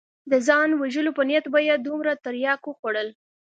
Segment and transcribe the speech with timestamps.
[0.31, 3.07] د ځان وژلو په نيت به يې دومره ترياک وخوړل.